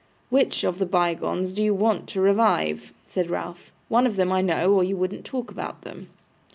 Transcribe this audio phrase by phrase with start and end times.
[0.31, 3.71] 'WHICH of the bygones do you want to revive?' said Ralph.
[3.87, 6.09] 'One of them, I know, or you wouldn't talk about them.